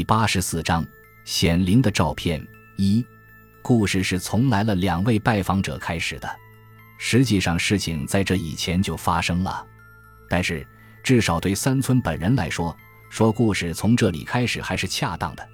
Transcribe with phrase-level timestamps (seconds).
[0.00, 0.82] 第八十四章
[1.26, 2.42] 显灵的照片
[2.78, 3.04] 一，
[3.60, 6.36] 故事是从来了两位拜访者开始的。
[6.96, 9.62] 实际上，事情在这以前就发生了，
[10.26, 10.66] 但是
[11.02, 12.74] 至少对三村本人来说，
[13.10, 15.46] 说故事从这里开始还是恰当的。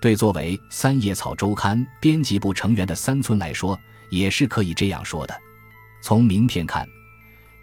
[0.00, 3.78] 对作为《三叶草周刊》编辑部成员的三村来说，
[4.08, 5.38] 也是可以这样说的。
[6.00, 6.88] 从名片看。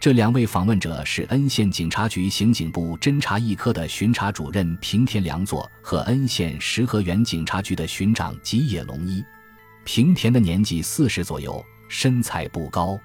[0.00, 9.22] 这两位访问者是恩县警察局刑警部侦查一科的巡查主任平田良作和恩县石河原警察局的巡长吉野龙一。
[9.84, 12.98] 平田的年纪四十左右，身材不高；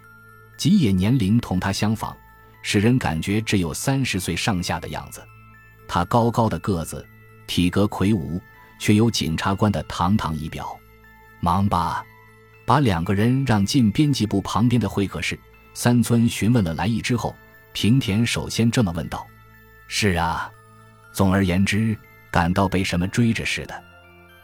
[0.56, 2.16] 吉野年龄同他相仿，
[2.62, 5.22] 使人感觉只有三十岁上下的样子。
[5.90, 7.06] 他高高的个子，
[7.46, 8.40] 体格魁梧，
[8.80, 10.74] 却有警察官的堂堂仪表。
[11.42, 12.06] 忙吧，
[12.66, 15.38] 把两个人让进编辑部旁边的会客室。
[15.76, 17.36] 三村询问了来意之后，
[17.74, 19.28] 平田首先这么问道
[19.90, 20.50] ：“是啊，
[21.12, 21.96] 总而言之，
[22.32, 23.84] 感到被什么追着似的。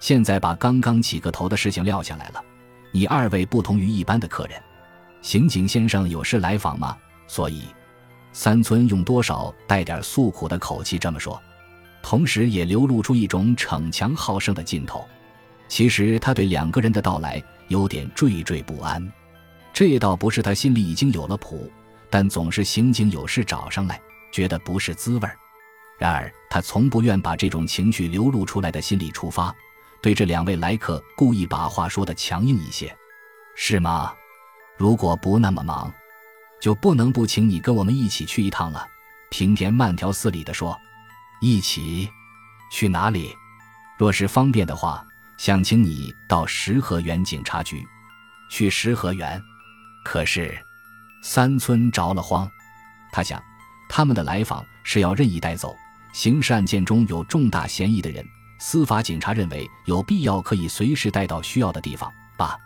[0.02, 2.44] 现在把刚刚起个头的事情撂下来了。
[2.92, 4.62] 你二位不同于一般的客人，
[5.22, 6.98] 刑警先生有事来访吗？
[7.28, 7.64] 所以，
[8.34, 11.42] 三村用多少带点诉苦的口气这么说，
[12.04, 15.08] 同时也流露出一种逞强好胜的劲头。
[15.70, 19.02] 其实他对两个人的到来有点惴惴不安。”
[19.82, 21.68] 这倒不是他心里已经有了谱，
[22.08, 24.00] 但总是刑警有事找上来，
[24.32, 25.36] 觉得不是滋味儿。
[25.98, 29.52] 然而他从不愿把这种情绪流露出来的心理出发，
[30.00, 32.96] 对这两位来客故意把话说的强硬一些，
[33.56, 34.14] 是吗？
[34.78, 35.92] 如果不那么忙，
[36.62, 38.88] 就不能不请你跟我们一起去一趟了。
[39.32, 40.80] 平田慢条斯理地说
[41.42, 42.08] ：“一起
[42.72, 43.36] 去哪里？
[43.98, 45.04] 若是方便的话，
[45.40, 47.84] 想请你到石河原警察局，
[48.52, 49.42] 去石河原。”
[50.04, 50.58] 可是，
[51.24, 52.50] 三村着了慌。
[53.12, 53.42] 他想，
[53.90, 55.76] 他们的来访是要任意带走
[56.14, 58.26] 刑事案件中有重大嫌疑的人。
[58.60, 62.12] 司法警察认为有必要，可以随时带到需要的地方。
[62.38, 62.58] 八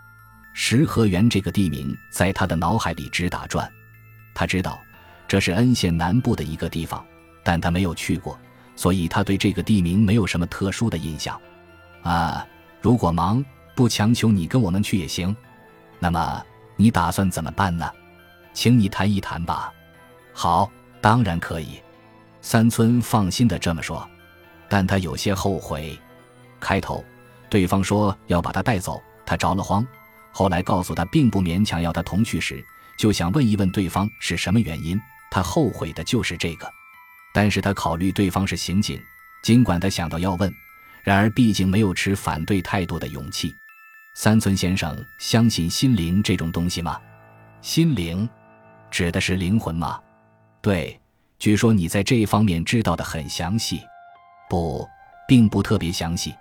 [0.53, 3.69] 石河园这个地名在他的脑海里直打转。
[4.33, 4.79] 他知道
[5.27, 7.05] 这是恩县南部的一个地方，
[7.43, 8.39] 但他没有去过，
[8.75, 11.39] 所以他对这个地名没有什么特殊的印象。
[12.03, 12.45] 啊，
[12.81, 13.43] 如果忙，
[13.75, 15.35] 不强求你跟我们去也行。
[15.99, 16.45] 那么。
[16.75, 17.89] 你打算怎么办呢？
[18.53, 19.73] 请你谈一谈吧。
[20.33, 20.71] 好，
[21.01, 21.81] 当然可以。
[22.41, 24.07] 三村放心的这么说，
[24.69, 25.99] 但他有些后悔。
[26.59, 27.03] 开头，
[27.49, 29.85] 对方说要把他带走，他着了慌。
[30.31, 32.63] 后来告诉他并不勉强要他同去时，
[32.97, 34.99] 就想问一问对方是什么原因。
[35.31, 36.71] 他后悔的就是这个。
[37.33, 39.01] 但是他考虑对方是刑警，
[39.41, 40.53] 尽管他想到要问，
[41.03, 43.53] 然而毕竟没有持反对态度的勇气。
[44.17, 46.97] 三村先生相信心灵这种东西吗？
[47.59, 48.27] 心灵，
[48.89, 49.99] 指的是灵魂吗？
[50.61, 50.97] 对，
[51.37, 53.81] 据说你在这方面知道的很详细。
[54.49, 54.87] 不，
[55.27, 56.33] 并不特别详细。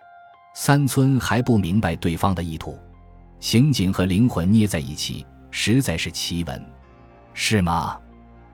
[0.55, 2.79] 三村还不明白对方的意图。
[3.41, 6.65] 刑警和灵魂捏在一起，实在是奇闻，
[7.33, 7.99] 是吗？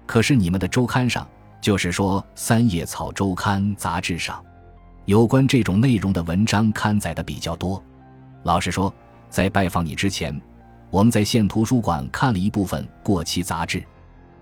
[0.07, 1.29] 可是你们的周刊上，
[1.61, 4.43] 就是说《三叶草周刊》杂志上，
[5.05, 7.85] 有关这种内容的文章刊载的比较多。
[8.45, 8.91] 老实说。
[9.31, 10.39] 在拜访你之前，
[10.91, 13.83] 我们在县图书馆看了一部分过期杂志，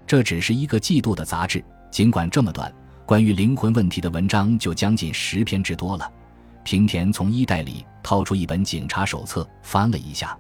[0.07, 1.63] 这只是一个季度的杂志。
[1.91, 2.73] 尽管这么短，
[3.07, 6.11] 关于灵魂问题的文章就将近十篇之多了。
[6.65, 10.37] 平田从衣袋里掏出一本警察手册，翻了一下，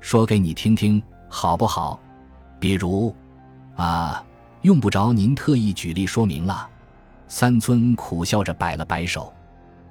[0.00, 2.00] 说：“给你听听，好不好？
[2.58, 3.14] 比如，
[3.76, 4.22] 啊，
[4.62, 6.68] 用不着您特意举例说明了。”
[7.28, 9.32] 三村苦笑着摆了摆手，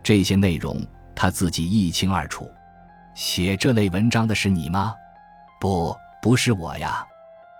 [0.04, 0.80] 这些内容
[1.16, 2.48] 他自己一清二楚。
[3.14, 4.96] 写这类文章的是你吗？
[5.60, 7.06] 不，不是我呀。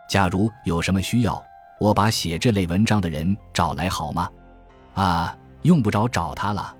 [0.08, 1.42] 假如有什么需要，
[1.80, 4.30] 我把写这类文章的人找来好吗？
[4.94, 6.76] 啊，用不着找他了。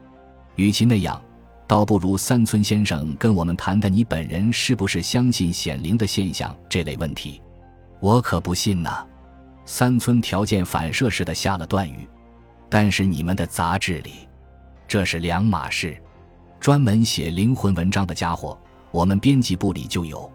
[0.56, 1.22] 与其那样，
[1.68, 7.42] 倒不如三村先生跟我们谈谈你本人是不是相信显灵的现象这类问题。
[8.00, 9.06] 我可不信呐。
[9.66, 12.08] 三村条件反射似的下了断语。
[12.68, 14.28] 但是你们的杂志里，
[14.88, 16.02] 这是两码事。
[16.60, 18.58] 专门写灵魂文章的家伙，
[18.92, 20.30] 我们编辑部里就有。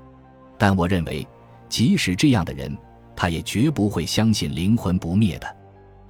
[0.59, 1.27] 但我认为，
[1.69, 2.77] 即使这样的人，
[3.15, 5.57] 他也绝不会相信灵魂不灭的。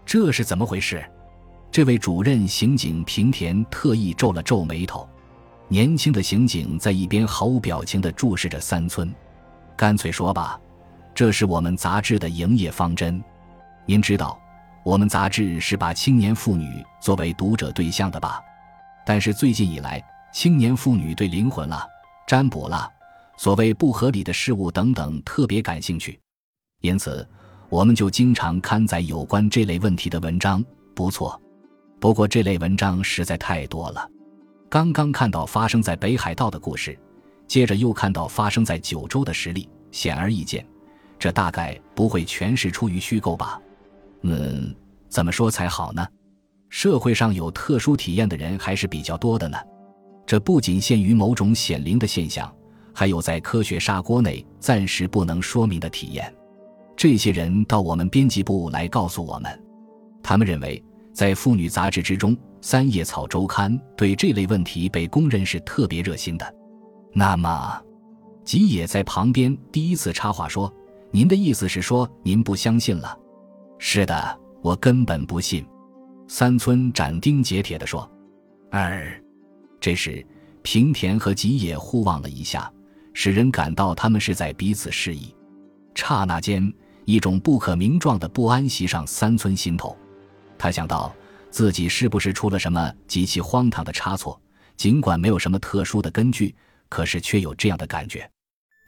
[0.05, 1.05] 这是怎么回事？
[1.71, 5.07] 这位主任刑警平田特意皱了皱眉头。
[5.69, 9.13] 年轻的刑警在一边毫无表情地注视着三村。
[9.77, 10.59] 干脆说吧，
[11.13, 13.23] 这是我们杂志的营业方针。
[13.85, 14.41] 您知道，
[14.85, 18.41] 我们杂志是把青年妇女作为读者对象的吧？
[19.05, 20.01] 但是最近以来，
[20.33, 21.85] 青年妇女对灵魂了、
[22.27, 22.91] 占卜了、
[23.37, 26.19] 所谓不合理的事物等等特别感兴趣，
[26.81, 27.27] 因此
[27.69, 30.65] 我们就经常刊载有关这类问题的文章。
[30.95, 31.41] 不错，
[32.01, 34.09] 不过这类文章实在太多了。
[34.69, 36.99] 刚刚看到发生在北海道的故事，
[37.47, 40.67] 接着又看到发生在九州的实例，显而易见，
[41.19, 43.61] 这大概不会全是出于虚构吧？
[44.23, 44.75] 嗯，
[45.09, 46.07] 怎么说才好呢？
[46.69, 49.57] 社会上有特殊体验的人还是比较多的呢。
[50.27, 52.53] 这不仅限于某种显灵的现象，
[52.93, 56.35] 还有在科学砂锅内暂时不能说明的体验。
[56.97, 59.63] 这些人到我们编辑部来告诉我们，
[60.23, 60.83] 他们认为
[61.13, 66.55] 在妇女杂志之中，《三叶草周刊》对这类问题被公认是特别热心的。
[67.13, 67.81] 那么，
[68.45, 70.73] 吉野在旁边第一次插话说
[71.13, 73.17] ：“您的意思是说您不相信了
[73.79, 75.65] ？”“是的，我根本不信。”
[76.29, 78.11] 三村斩钉截铁地说。
[78.71, 79.26] 二。
[79.87, 80.27] 这时，
[80.63, 82.69] 平田和吉野互望了一下，
[83.15, 85.33] 使人感到他们是在彼此示意。
[85.95, 86.75] 刹那间，
[87.05, 89.97] 一种不可名状的不安袭上三村心头。
[90.59, 91.15] 他想到
[91.53, 94.43] 自己是不是出了什么极其荒唐的差错，
[94.77, 96.53] 尽管没有什么特殊的根据，
[96.89, 98.29] 可是却有这样的感觉。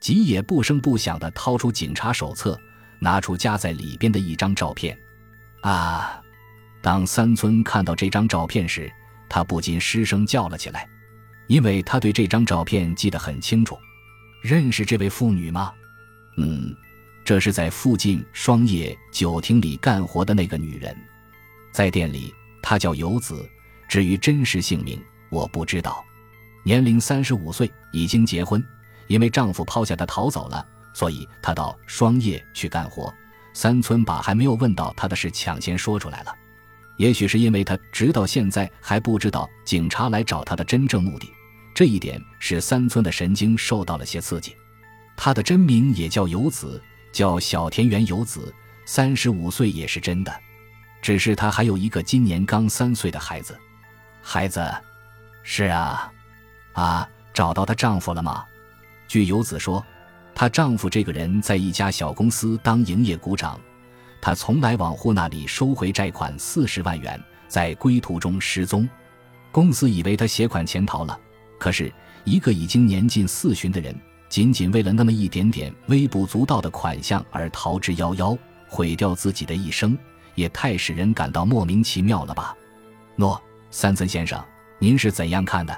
[0.01, 2.59] 吉野不声不响地掏出警察手册，
[2.99, 4.99] 拿出夹在里边的一张照片。
[5.63, 6.21] 啊！
[6.83, 8.93] 当三村看到这张照片时，
[9.29, 10.89] 他不禁失声叫了起来，
[11.47, 13.79] 因为他对这张照片记得很清楚。
[14.43, 15.73] 认识这位妇女吗？
[16.37, 16.75] 嗯，
[17.25, 20.97] 这是在附近双叶酒厅里干活的那个女人，
[21.73, 22.33] 在店里
[22.63, 23.49] 她叫游子。
[23.89, 26.05] 至于真实姓名，我不知道。
[26.63, 28.63] 年龄三十五岁，已经结婚，
[29.07, 33.13] 因为丈夫抛下她逃走了，所以她到双叶去干活。
[33.55, 36.35] 三村把还没有问到她的事抢先说出来了。
[36.99, 41.33] 也许是因为他直到现在还不知道警察来找他的真正目的，
[41.75, 44.55] 这一点使三村的神经受到了些刺激。
[45.17, 46.81] 他的真名也叫游子，
[47.13, 48.53] 叫小田园游子，
[48.85, 50.33] 三十五岁也是真的。
[51.01, 53.57] 只是他还有一个今年刚三岁的孩子。
[54.21, 54.69] 孩子，
[55.45, 56.13] 是啊，
[56.73, 58.45] 啊，找到她丈夫了吗？
[59.07, 59.85] 据游子说，
[60.35, 63.59] 她丈夫这个人在一家小公司当营业股长。
[64.21, 68.89] 他从来往户那里收回债款四十万元，在归途中失踪，
[69.53, 71.19] 公司以为他携款潜逃了。
[71.59, 71.93] 可是，
[72.25, 73.95] 一个已经年近四旬的人，
[74.29, 78.37] 仅仅为了那么一点点微不足道的款项而逃之夭夭，
[78.69, 79.97] 毁掉自己的一生，
[80.35, 82.57] 也太使人感到莫名其妙了吧？
[83.17, 83.41] 诺，
[83.71, 84.43] 三村先生，
[84.79, 85.77] 您是怎样看的？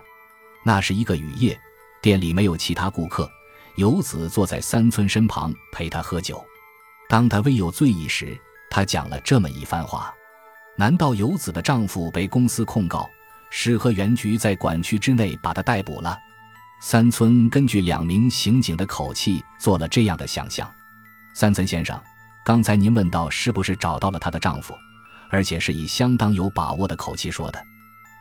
[0.64, 1.58] 那是一个雨夜，
[2.02, 3.30] 店里没有其他顾客，
[3.76, 6.44] 游子坐在三村身旁陪他喝酒。
[7.10, 8.38] 当他微有醉意时，
[8.70, 10.14] 他讲了这么一番话：
[10.76, 13.10] 难道游子的丈夫被公司控告，
[13.50, 16.16] 市和原局在管区之内把他逮捕了？
[16.80, 20.72] 三村根据两名刑警的口气做了这样的想象。
[21.34, 22.00] 三村先生，
[22.44, 24.72] 刚才您问到是不是找到了她的丈夫，
[25.30, 27.60] 而且是以相当有把握的口气说的，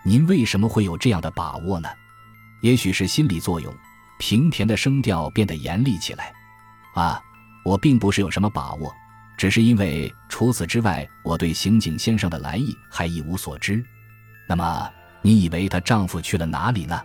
[0.04, 1.88] 您为什么会有这样的把握呢？
[2.62, 3.72] 也许是心理作用，
[4.18, 6.34] 平田的声调变得严厉起来。
[6.96, 7.22] 啊。
[7.64, 8.94] 我并不是有什么把握，
[9.38, 13.84] 只是因为除此之外，我对刑警先生的来意还一无所知。
[14.48, 14.92] 那么，
[15.22, 17.02] 你以为她丈夫去了哪里呢？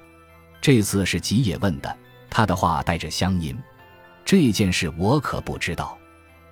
[0.61, 1.97] 这次是吉野问的，
[2.31, 3.55] 他的话带着乡音。
[4.25, 5.99] 这件事我可不知道，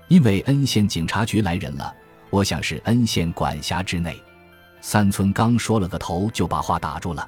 [0.08, 1.94] 因为恩县警察局来人了，
[2.28, 4.22] 我想是恩县管辖之内。
[4.82, 7.26] 三村刚说了个头，就把话打住了。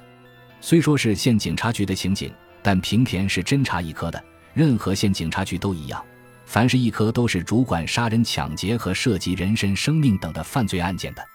[0.61, 2.31] 虽说是县警察局的刑警，
[2.61, 6.05] 但平田是侦查一科的，任何县警察局都一样。
[6.45, 11.25] 凡是一科都是主管杀人、抢劫和涉及人身、生命等的犯罪案件的。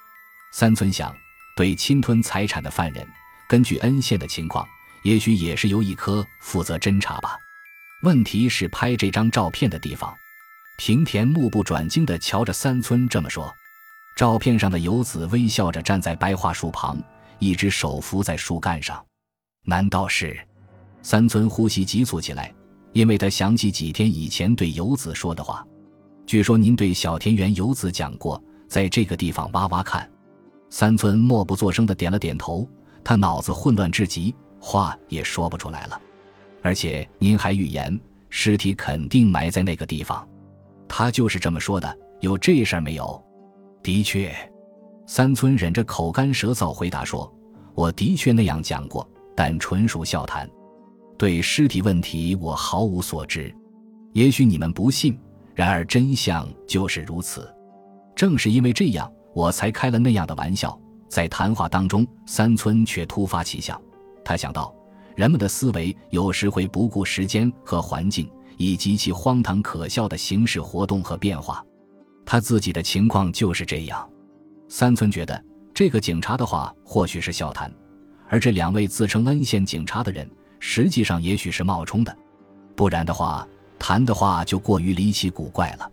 [0.53, 1.15] 三村想，
[1.57, 3.07] 对侵吞财产的犯人，
[3.49, 4.67] 根据恩县的情况，
[5.03, 7.37] 也许也是由一科负责侦查吧。
[8.03, 10.15] 问题是拍这张照片的地方。
[10.79, 13.53] 平田目不转睛地瞧着三村这么说。
[14.17, 16.99] 照片上的游子微笑着站在白桦树旁，
[17.39, 19.05] 一只手扶在树干上。
[19.65, 20.39] 难道是？
[21.03, 22.53] 三村呼吸急促起来。
[22.93, 25.65] 因为他想起几天以前对游子说的话，
[26.27, 30.09] 据说您对小田园游子讲过，在这个地方挖挖看。
[30.71, 32.69] 三村默不作声的点了点头，
[33.03, 36.01] 他脑子混乱至极，话也说不出来了。
[36.63, 40.29] 而且您还预言尸体肯定埋在那个地方，
[40.87, 41.99] 他就是这么说的。
[42.21, 43.21] 有这事儿没有？
[43.83, 44.31] 的确，
[45.07, 47.33] 三村忍着口干舌燥回答说
[47.75, 50.49] ：“我的确那样讲过，但纯属笑谈。”
[51.21, 53.55] 对尸体问题，我毫无所知。
[54.15, 55.21] 也许你们不信，
[55.55, 57.47] 然而真相就是如此。
[58.17, 60.81] 正是因为这样，我才开了那样的玩笑。
[61.11, 63.79] 在谈话当中，三村却突发奇想，
[64.25, 64.75] 他想到，
[65.15, 71.63] 人们的思维有时会不顾时间和环境，以极其荒唐可笑的形式活动和变化。
[72.25, 74.09] 他自己的情况就是这样。
[74.71, 77.71] 三村觉得，这个警察的话或许是笑谈。
[78.27, 80.27] 而这两位自称恩县警察的人，
[80.61, 82.17] 实际上也许是冒充的，
[82.77, 83.47] 不然的话，
[83.79, 85.91] 谈的话就过于离奇古怪了。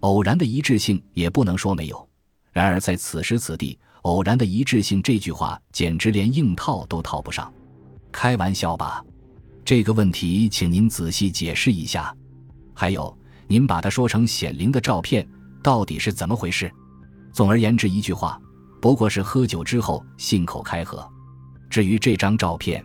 [0.00, 2.08] 偶然的一致性也不能说没有，
[2.52, 7.50] 然而在此时此地，偶然的一致性这句话简直连硬套都套不上。
[8.12, 9.04] 开玩笑吧？
[9.64, 12.14] 这个问题，请您仔细解释一下。
[12.74, 15.26] 还有，您把它说成显灵的照片，
[15.62, 16.70] 到底是怎么回事？
[17.32, 18.40] 总而言之，一句话，
[18.80, 21.08] 不过是喝酒之后信口开河。
[21.68, 22.84] 至于这张照片，